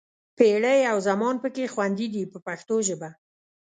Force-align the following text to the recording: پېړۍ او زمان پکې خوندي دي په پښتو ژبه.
پېړۍ 0.37 0.79
او 0.91 0.97
زمان 1.07 1.35
پکې 1.43 1.71
خوندي 1.73 2.07
دي 2.13 2.23
په 2.31 2.37
پښتو 2.47 2.75
ژبه. 2.87 3.09